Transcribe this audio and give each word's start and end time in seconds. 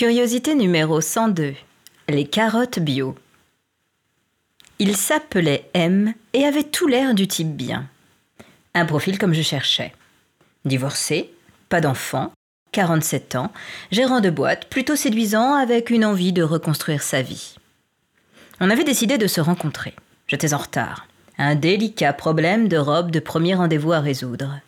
Curiosité 0.00 0.54
numéro 0.54 1.02
102. 1.02 1.52
Les 2.08 2.24
carottes 2.24 2.78
bio. 2.78 3.14
Il 4.78 4.96
s'appelait 4.96 5.68
M 5.74 6.14
et 6.32 6.46
avait 6.46 6.62
tout 6.62 6.86
l'air 6.86 7.12
du 7.12 7.28
type 7.28 7.54
bien. 7.54 7.86
Un 8.72 8.86
profil 8.86 9.18
comme 9.18 9.34
je 9.34 9.42
cherchais. 9.42 9.92
Divorcé, 10.64 11.30
pas 11.68 11.82
d'enfant, 11.82 12.32
47 12.72 13.34
ans, 13.34 13.52
gérant 13.92 14.20
de 14.20 14.30
boîte, 14.30 14.70
plutôt 14.70 14.96
séduisant 14.96 15.52
avec 15.52 15.90
une 15.90 16.06
envie 16.06 16.32
de 16.32 16.42
reconstruire 16.42 17.02
sa 17.02 17.20
vie. 17.20 17.56
On 18.58 18.70
avait 18.70 18.84
décidé 18.84 19.18
de 19.18 19.26
se 19.26 19.42
rencontrer. 19.42 19.94
J'étais 20.28 20.54
en 20.54 20.58
retard. 20.58 21.08
Un 21.36 21.56
délicat 21.56 22.14
problème 22.14 22.68
de 22.68 22.78
robe 22.78 23.10
de 23.10 23.20
premier 23.20 23.54
rendez-vous 23.54 23.92
à 23.92 24.00
résoudre. 24.00 24.60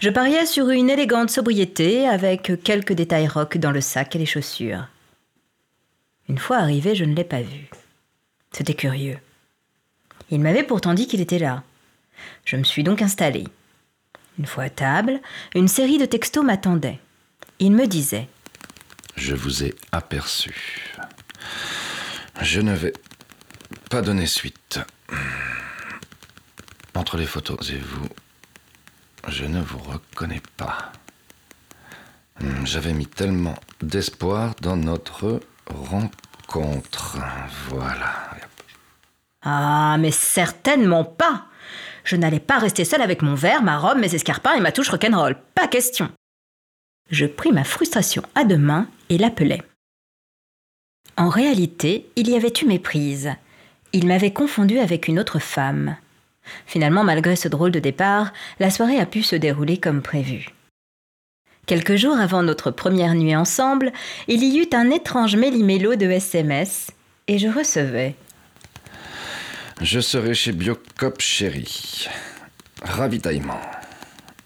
Je 0.00 0.10
pariais 0.10 0.46
sur 0.46 0.70
une 0.70 0.90
élégante 0.90 1.30
sobriété 1.30 2.06
avec 2.06 2.62
quelques 2.62 2.92
détails 2.92 3.28
rock 3.28 3.58
dans 3.58 3.70
le 3.70 3.80
sac 3.80 4.14
et 4.14 4.18
les 4.18 4.26
chaussures. 4.26 4.86
Une 6.28 6.38
fois 6.38 6.58
arrivé, 6.58 6.94
je 6.94 7.04
ne 7.04 7.14
l'ai 7.14 7.24
pas 7.24 7.40
vu. 7.40 7.68
C'était 8.52 8.74
curieux. 8.74 9.18
Il 10.30 10.40
m'avait 10.40 10.62
pourtant 10.62 10.94
dit 10.94 11.06
qu'il 11.06 11.20
était 11.20 11.38
là. 11.38 11.62
Je 12.44 12.56
me 12.56 12.64
suis 12.64 12.82
donc 12.82 13.02
installée. 13.02 13.46
Une 14.38 14.46
fois 14.46 14.64
à 14.64 14.70
table, 14.70 15.20
une 15.54 15.68
série 15.68 15.98
de 15.98 16.04
textos 16.04 16.44
m'attendait. 16.44 16.98
Il 17.58 17.72
me 17.72 17.86
disait 17.86 18.28
Je 19.16 19.34
vous 19.34 19.64
ai 19.64 19.74
aperçu. 19.90 20.94
Je 22.40 22.60
ne 22.60 22.74
vais 22.74 22.92
pas 23.90 24.02
donner 24.02 24.26
suite. 24.26 24.80
Entre 26.94 27.16
les 27.16 27.26
photos 27.26 27.70
et 27.70 27.78
vous, 27.78 28.08
je 29.30 29.44
ne 29.44 29.60
vous 29.60 29.78
reconnais 29.78 30.42
pas. 30.56 30.92
J'avais 32.64 32.92
mis 32.92 33.06
tellement 33.06 33.56
d'espoir 33.82 34.54
dans 34.60 34.76
notre 34.76 35.40
rencontre. 35.66 37.18
Voilà. 37.68 38.14
Ah, 39.42 39.96
mais 39.98 40.10
certainement 40.10 41.04
pas. 41.04 41.46
Je 42.04 42.16
n'allais 42.16 42.40
pas 42.40 42.58
rester 42.58 42.84
seule 42.84 43.02
avec 43.02 43.22
mon 43.22 43.34
verre, 43.34 43.62
ma 43.62 43.78
robe, 43.78 43.98
mes 43.98 44.14
escarpins 44.14 44.54
et 44.54 44.60
ma 44.60 44.72
touche 44.72 44.88
rock'n'roll. 44.88 45.36
Pas 45.54 45.68
question. 45.68 46.10
Je 47.10 47.26
pris 47.26 47.52
ma 47.52 47.64
frustration 47.64 48.22
à 48.34 48.44
deux 48.44 48.58
mains 48.58 48.86
et 49.08 49.18
l'appelai. 49.18 49.62
En 51.16 51.28
réalité, 51.28 52.08
il 52.16 52.30
y 52.30 52.36
avait 52.36 52.52
eu 52.62 52.66
méprise. 52.66 53.32
Il 53.92 54.06
m'avait 54.06 54.32
confondu 54.32 54.78
avec 54.78 55.08
une 55.08 55.18
autre 55.18 55.38
femme. 55.38 55.96
Finalement, 56.66 57.04
malgré 57.04 57.36
ce 57.36 57.48
drôle 57.48 57.70
de 57.70 57.78
départ, 57.78 58.32
la 58.60 58.70
soirée 58.70 58.98
a 58.98 59.06
pu 59.06 59.22
se 59.22 59.36
dérouler 59.36 59.78
comme 59.78 60.02
prévu. 60.02 60.48
Quelques 61.66 61.96
jours 61.96 62.18
avant 62.18 62.42
notre 62.42 62.70
première 62.70 63.14
nuit 63.14 63.36
ensemble, 63.36 63.92
il 64.26 64.42
y 64.42 64.58
eut 64.58 64.70
un 64.74 64.90
étrange 64.90 65.36
méli-mélo 65.36 65.96
de 65.96 66.06
SMS 66.06 66.90
et 67.26 67.38
je 67.38 67.48
recevais 67.48 68.14
je 69.80 70.00
serai 70.00 70.34
chez 70.34 70.50
Biocop 70.50 71.20
Chéri. 71.20 72.08
Ravitaillement. 72.82 73.60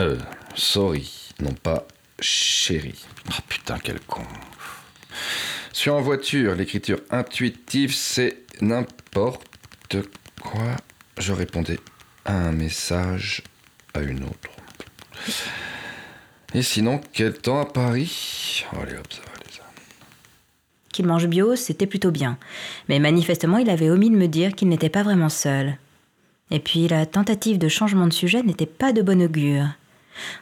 Euh, 0.00 0.18
sorry, 0.56 1.30
non 1.38 1.52
pas 1.52 1.86
chéri. 2.18 2.94
Oh 3.28 3.42
putain, 3.48 3.78
quel 3.78 4.00
con. 4.00 4.24
Suis 5.72 5.90
en 5.90 6.00
voiture, 6.00 6.56
l'écriture 6.56 6.98
intuitive, 7.10 7.94
c'est 7.94 8.38
n'importe 8.60 9.98
quoi. 10.42 10.76
Je 11.18 11.32
répondais 11.32 11.78
à 12.24 12.34
un 12.34 12.52
message 12.52 13.42
à 13.94 14.00
une 14.00 14.24
autre. 14.24 14.50
Et 16.54 16.62
sinon, 16.62 17.00
quel 17.12 17.34
temps 17.38 17.60
à 17.60 17.66
Paris? 17.66 18.64
Allez 18.72 18.96
hop, 18.96 19.12
ça 19.12 19.20
va 19.22 19.40
qu'il 20.92 21.06
mange 21.06 21.28
bio, 21.28 21.56
c'était 21.56 21.86
plutôt 21.86 22.10
bien. 22.10 22.36
Mais 22.88 22.98
manifestement, 22.98 23.58
il 23.58 23.70
avait 23.70 23.90
omis 23.90 24.10
de 24.10 24.16
me 24.16 24.26
dire 24.26 24.54
qu'il 24.54 24.68
n'était 24.68 24.88
pas 24.88 25.02
vraiment 25.02 25.28
seul. 25.28 25.76
Et 26.50 26.58
puis, 26.58 26.88
la 26.88 27.06
tentative 27.06 27.58
de 27.58 27.68
changement 27.68 28.06
de 28.06 28.12
sujet 28.12 28.42
n'était 28.42 28.66
pas 28.66 28.92
de 28.92 29.02
bon 29.02 29.22
augure. 29.22 29.66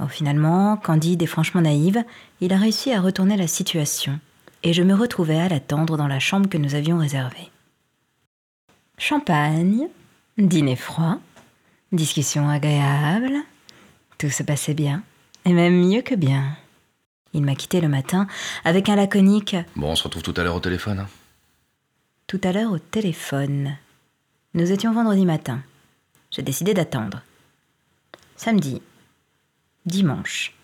Oh, 0.00 0.08
finalement, 0.08 0.76
candide 0.76 1.22
et 1.22 1.26
franchement 1.26 1.60
naïve, 1.60 2.04
il 2.40 2.52
a 2.52 2.58
réussi 2.58 2.92
à 2.92 3.00
retourner 3.00 3.36
la 3.36 3.46
situation. 3.46 4.18
Et 4.64 4.72
je 4.72 4.82
me 4.82 4.94
retrouvais 4.94 5.40
à 5.40 5.48
l'attendre 5.48 5.96
dans 5.96 6.08
la 6.08 6.18
chambre 6.18 6.48
que 6.48 6.58
nous 6.58 6.74
avions 6.74 6.98
réservée. 6.98 7.50
Champagne, 8.98 9.88
dîner 10.38 10.76
froid, 10.76 11.18
discussion 11.92 12.48
agréable, 12.48 13.34
tout 14.18 14.30
se 14.30 14.42
passait 14.42 14.74
bien, 14.74 15.02
et 15.44 15.52
même 15.52 15.74
mieux 15.74 16.02
que 16.02 16.14
bien. 16.14 16.56
Il 17.34 17.42
m'a 17.42 17.54
quitté 17.54 17.80
le 17.80 17.88
matin 17.88 18.26
avec 18.64 18.88
un 18.88 18.96
laconique 18.96 19.56
Bon, 19.76 19.88
on 19.88 19.96
se 19.96 20.04
retrouve 20.04 20.22
tout 20.22 20.34
à 20.36 20.42
l'heure 20.42 20.56
au 20.56 20.60
téléphone. 20.60 21.00
Hein. 21.00 21.08
Tout 22.26 22.40
à 22.44 22.52
l'heure 22.52 22.72
au 22.72 22.78
téléphone. 22.78 23.76
Nous 24.54 24.70
étions 24.70 24.92
vendredi 24.92 25.24
matin. 25.24 25.60
J'ai 26.30 26.42
décidé 26.42 26.74
d'attendre. 26.74 27.22
Samedi. 28.36 28.82
Dimanche. 29.86 30.54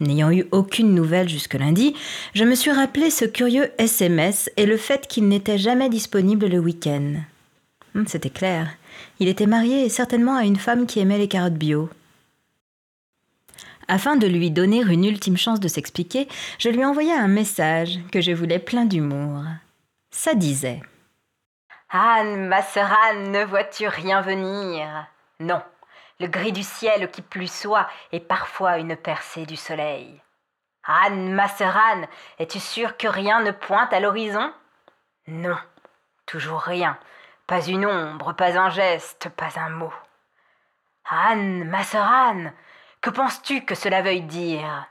N'ayant 0.00 0.30
eu 0.30 0.46
aucune 0.50 0.94
nouvelle 0.94 1.28
jusque 1.28 1.54
lundi, 1.54 1.94
je 2.34 2.44
me 2.44 2.54
suis 2.54 2.70
rappelé 2.70 3.10
ce 3.10 3.26
curieux 3.26 3.70
SMS 3.78 4.50
et 4.56 4.64
le 4.64 4.76
fait 4.76 5.06
qu'il 5.06 5.28
n'était 5.28 5.58
jamais 5.58 5.90
disponible 5.90 6.46
le 6.46 6.58
week-end. 6.58 7.22
Hum, 7.94 8.06
c'était 8.06 8.30
clair. 8.30 8.68
Il 9.18 9.28
était 9.28 9.46
marié 9.46 9.84
et 9.84 9.88
certainement 9.88 10.36
à 10.36 10.44
une 10.44 10.56
femme 10.56 10.86
qui 10.86 11.00
aimait 11.00 11.18
les 11.18 11.28
carottes 11.28 11.54
bio. 11.54 11.90
Afin 13.88 14.16
de 14.16 14.26
lui 14.26 14.52
donner 14.52 14.82
une 14.82 15.04
ultime 15.04 15.36
chance 15.36 15.58
de 15.58 15.66
s'expliquer, 15.66 16.28
je 16.58 16.68
lui 16.68 16.84
envoyai 16.84 17.12
un 17.12 17.26
message 17.26 17.98
que 18.12 18.20
je 18.20 18.30
voulais 18.30 18.60
plein 18.60 18.84
d'humour. 18.84 19.42
Ça 20.12 20.34
disait 20.34 20.80
Anne, 21.90 22.46
ma 22.46 22.60
ne 22.60 23.44
vois-tu 23.44 23.88
rien 23.88 24.20
venir? 24.20 24.86
Non, 25.40 25.60
le 26.20 26.28
gris 26.28 26.52
du 26.52 26.62
ciel 26.62 27.10
qui 27.10 27.20
plus 27.20 27.50
soit 27.50 27.88
est 28.12 28.20
parfois 28.20 28.78
une 28.78 28.94
percée 28.94 29.44
du 29.44 29.56
soleil. 29.56 30.20
Anne, 30.84 31.32
ma 31.32 31.46
es-tu 32.38 32.60
sûre 32.60 32.96
que 32.96 33.08
rien 33.08 33.42
ne 33.42 33.50
pointe 33.50 33.92
à 33.92 33.98
l'horizon? 33.98 34.52
Non, 35.26 35.56
toujours 36.26 36.60
rien, 36.60 36.96
pas 37.50 37.66
une 37.66 37.84
ombre, 37.84 38.32
pas 38.34 38.56
un 38.56 38.70
geste, 38.70 39.28
pas 39.30 39.58
un 39.58 39.70
mot. 39.70 39.92
Anne, 41.04 41.64
ma 41.64 41.82
sœur 41.82 42.06
Anne, 42.06 42.52
que 43.00 43.10
penses-tu 43.10 43.64
que 43.64 43.74
cela 43.74 44.02
veuille 44.02 44.22
dire? 44.22 44.86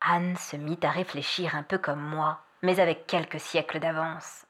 Anne 0.00 0.34
se 0.36 0.56
mit 0.56 0.78
à 0.82 0.88
réfléchir 0.88 1.54
un 1.54 1.64
peu 1.64 1.76
comme 1.76 2.00
moi, 2.00 2.40
mais 2.62 2.80
avec 2.80 3.06
quelques 3.06 3.40
siècles 3.40 3.78
d'avance. 3.78 4.46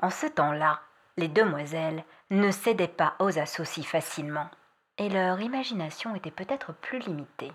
En 0.00 0.10
ce 0.10 0.26
temps-là, 0.26 0.80
les 1.16 1.28
demoiselles 1.28 2.02
ne 2.30 2.50
cédaient 2.50 2.88
pas 2.88 3.14
aux 3.20 3.38
assauts 3.38 3.64
si 3.64 3.84
facilement, 3.84 4.50
et 4.98 5.08
leur 5.08 5.40
imagination 5.40 6.16
était 6.16 6.32
peut-être 6.32 6.72
plus 6.72 6.98
limitée. 6.98 7.52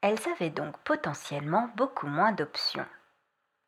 Elles 0.00 0.28
avaient 0.28 0.50
donc 0.50 0.76
potentiellement 0.78 1.70
beaucoup 1.76 2.08
moins 2.08 2.32
d'options. 2.32 2.88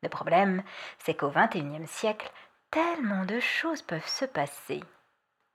Le 0.03 0.09
problème, 0.09 0.65
c'est 0.99 1.15
qu'au 1.15 1.31
XXIe 1.31 1.87
siècle, 1.87 2.33
tellement 2.75 3.25
de 3.25 3.39
choses 3.39 3.83
peuvent 3.83 4.09
se 4.09 4.25
passer. 4.25 4.83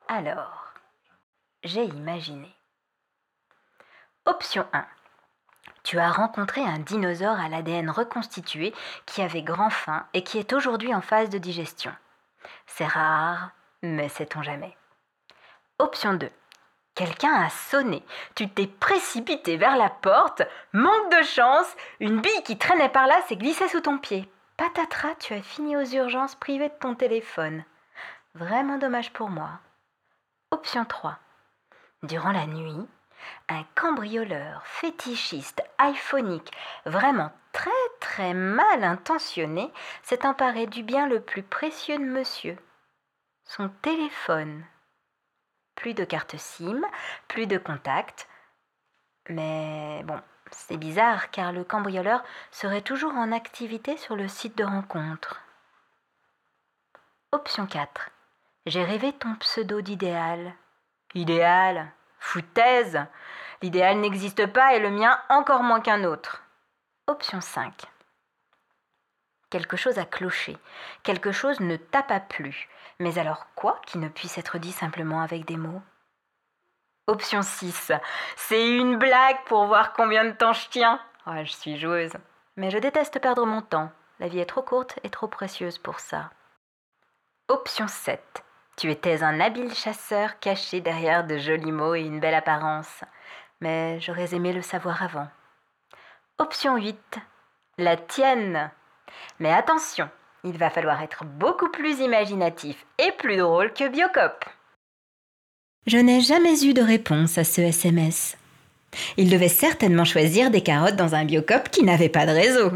Alors, 0.08 0.74
j'ai 1.66 1.84
imaginé. 1.84 2.50
Option 4.26 4.66
1. 4.72 4.86
Tu 5.84 6.00
as 6.00 6.12
rencontré 6.12 6.62
un 6.62 6.80
dinosaure 6.80 7.38
à 7.38 7.50
l'ADN 7.50 7.90
reconstitué 7.90 8.74
qui 9.06 9.22
avait 9.22 9.42
grand 9.42 9.70
faim 9.70 10.08
et 10.14 10.24
qui 10.24 10.38
est 10.38 10.54
aujourd'hui 10.54 10.96
en 10.96 11.02
phase 11.02 11.30
de 11.30 11.38
digestion. 11.38 11.92
C'est 12.68 12.88
rare, 12.88 13.52
mais 13.82 14.08
sait-on 14.08 14.42
jamais. 14.42 14.78
Option 15.78 16.14
2. 16.14 16.30
Quelqu'un 16.96 17.34
a 17.34 17.50
sonné, 17.50 18.02
tu 18.36 18.50
t'es 18.50 18.68
précipité 18.68 19.58
vers 19.58 19.76
la 19.76 19.90
porte, 19.90 20.44
manque 20.72 21.12
de 21.12 21.24
chance, 21.24 21.68
une 22.00 22.22
bille 22.22 22.44
qui 22.46 22.58
traînait 22.58 22.88
par 22.88 23.08
là 23.08 23.22
s'est 23.28 23.36
glissée 23.36 23.68
sous 23.68 23.82
ton 23.82 23.98
pied. 23.98 24.32
Patatras, 24.60 25.16
tu 25.16 25.34
as 25.34 25.42
fini 25.42 25.78
aux 25.78 25.86
urgences 25.86 26.36
privées 26.36 26.68
de 26.68 26.74
ton 26.82 26.94
téléphone. 26.94 27.64
Vraiment 28.36 28.78
dommage 28.78 29.14
pour 29.14 29.30
moi. 29.30 29.52
Option 30.52 30.84
3. 30.84 31.18
Durant 32.04 32.34
la 32.34 32.46
nuit, 32.46 32.86
un 33.48 33.64
cambrioleur 33.76 34.68
fétichiste 34.68 35.64
iPhonique 35.78 36.52
vraiment 36.86 37.32
très 37.54 37.72
très 38.02 38.34
mal 38.34 38.84
intentionné 38.84 39.72
s'est 40.04 40.26
emparé 40.26 40.68
du 40.68 40.84
bien 40.84 41.08
le 41.08 41.22
plus 41.22 41.44
précieux 41.44 41.98
de 41.98 42.04
monsieur, 42.04 42.58
son 43.46 43.70
téléphone. 43.82 44.66
Plus 45.76 45.94
de 45.94 46.04
carte 46.04 46.36
SIM, 46.36 46.82
plus 47.30 47.48
de 47.48 47.58
contact. 47.58 48.28
Mais 49.30 50.04
bon, 50.04 50.20
c'est 50.52 50.78
bizarre 50.78 51.32
car 51.32 51.52
le 51.52 51.64
cambrioleur 51.64 52.24
serait 52.52 52.82
toujours 52.82 53.14
en 53.14 53.32
activité 53.32 53.98
sur 53.98 54.16
le 54.16 54.28
site 54.28 54.58
de 54.58 54.64
rencontre. 54.64 55.42
Option 57.32 57.66
4. 57.68 58.10
J'ai 58.66 58.84
rêvé 58.84 59.14
ton 59.14 59.36
pseudo 59.36 59.82
d'idéal. 59.82 60.54
Idéal 61.14 61.92
Foutaise 62.20 63.06
L'idéal 63.62 64.00
n'existe 64.00 64.46
pas 64.48 64.74
et 64.76 64.80
le 64.80 64.90
mien 64.90 65.20
encore 65.30 65.64
moins 65.64 65.82
qu'un 65.82 66.04
autre. 66.04 66.44
Option 67.08 67.42
5. 67.42 67.74
Quelque 69.50 69.78
chose 69.78 69.98
a 69.98 70.06
cloché, 70.06 70.58
quelque 71.04 71.32
chose 71.32 71.60
ne 71.60 71.76
tapa 71.76 72.20
plus. 72.20 72.70
Mais 73.00 73.18
alors 73.18 73.48
quoi 73.56 73.82
qui 73.86 73.98
ne 73.98 74.10
puisse 74.10 74.38
être 74.38 74.60
dit 74.60 74.72
simplement 74.72 75.22
avec 75.22 75.46
des 75.46 75.58
mots? 75.58 75.82
Option 77.10 77.42
6. 77.42 77.92
C'est 78.36 78.70
une 78.70 78.98
blague 78.98 79.44
pour 79.46 79.66
voir 79.66 79.94
combien 79.94 80.26
de 80.26 80.32
temps 80.32 80.54
je 80.54 80.70
tiens. 80.70 81.00
Oh, 81.26 81.32
je 81.44 81.52
suis 81.52 81.80
joueuse. 81.80 82.14
Mais 82.56 82.70
je 82.70 82.78
déteste 82.78 83.20
perdre 83.20 83.48
mon 83.48 83.64
temps. 83.64 83.90
La 84.20 84.28
vie 84.28 84.38
est 84.38 84.46
trop 84.46 84.62
courte 84.62 85.00
et 85.04 85.10
trop 85.10 85.28
précieuse 85.28 85.80
pour 85.80 86.00
ça. 86.00 86.30
Option 87.48 87.88
7. 87.88 88.44
Tu 88.78 88.92
étais 88.92 89.24
un 89.24 89.40
habile 89.40 89.74
chasseur 89.74 90.38
caché 90.40 90.82
derrière 90.82 91.26
de 91.26 91.40
jolis 91.40 91.72
mots 91.72 91.96
et 91.96 92.02
une 92.02 92.20
belle 92.20 92.36
apparence. 92.36 93.04
Mais 93.60 94.00
j'aurais 94.00 94.36
aimé 94.36 94.54
le 94.54 94.62
savoir 94.62 95.02
avant. 95.02 95.30
Option 96.38 96.78
8. 96.78 97.18
La 97.80 97.98
tienne. 97.98 98.70
Mais 99.40 99.52
attention, 99.52 100.12
il 100.44 100.60
va 100.60 100.70
falloir 100.70 101.02
être 101.02 101.26
beaucoup 101.26 101.70
plus 101.70 102.02
imaginatif 102.02 102.86
et 103.00 103.12
plus 103.14 103.38
drôle 103.38 103.74
que 103.74 103.88
Biocop. 103.88 104.46
Je 105.90 105.98
n'ai 105.98 106.22
jamais 106.22 106.64
eu 106.64 106.76
de 106.76 106.84
réponse 106.84 107.40
à 107.40 107.44
ce 107.44 107.62
SMS. 107.62 108.38
Il 109.18 109.28
devait 109.28 109.48
certainement 109.48 110.06
choisir 110.06 110.52
des 110.52 110.62
carottes 110.62 110.96
dans 110.96 111.16
un 111.16 111.26
Biocop 111.26 111.70
qui 111.72 111.84
n'avait 111.84 112.10
pas 112.10 112.28
de 112.28 112.32
réseau. 112.32 112.72